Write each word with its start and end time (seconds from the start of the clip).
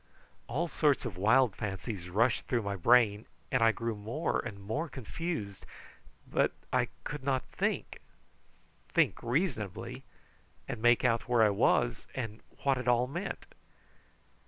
All 0.47 0.67
sorts 0.67 1.05
of 1.05 1.15
wild 1.15 1.55
fancies 1.55 2.09
rushed 2.09 2.47
through 2.47 2.63
my 2.63 2.75
brain, 2.75 3.27
and 3.51 3.61
I 3.61 3.71
grew 3.71 3.95
more 3.95 4.39
and 4.43 4.59
more 4.59 4.89
confused; 4.89 5.63
but 6.25 6.53
I 6.73 6.87
could 7.03 7.23
not 7.23 7.43
think 7.51 7.99
think 8.89 9.21
reasonably, 9.21 10.03
and 10.67 10.81
make 10.81 11.05
out 11.05 11.29
where 11.29 11.43
I 11.43 11.51
was 11.51 12.07
and 12.15 12.41
what 12.63 12.79
it 12.79 12.87
all 12.87 13.05
meant. 13.05 13.45